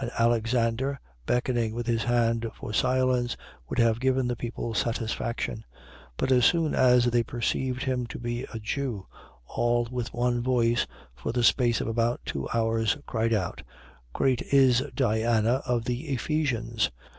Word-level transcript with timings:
And 0.00 0.10
Alexander, 0.18 0.98
beckoning 1.26 1.74
with 1.74 1.86
his 1.86 2.04
hand 2.04 2.50
for 2.58 2.72
silence, 2.72 3.36
would 3.68 3.78
have 3.78 4.00
given 4.00 4.26
the 4.26 4.34
people 4.34 4.72
satisfaction, 4.72 5.56
19:34. 6.14 6.14
But 6.16 6.32
as 6.32 6.46
soon 6.46 6.74
as 6.74 7.04
they 7.04 7.22
perceived 7.22 7.82
him 7.82 8.06
to 8.06 8.18
be 8.18 8.46
a 8.54 8.58
Jew, 8.58 9.06
all 9.44 9.86
with 9.90 10.14
one 10.14 10.40
voice, 10.40 10.86
for 11.14 11.30
the 11.30 11.44
space 11.44 11.82
of 11.82 11.88
about 11.88 12.22
two, 12.24 12.48
hours, 12.54 12.96
cried 13.06 13.34
out: 13.34 13.62
Great 14.14 14.40
is 14.50 14.82
Diana 14.94 15.60
of 15.66 15.84
the 15.84 16.04
Ephesians! 16.08 16.90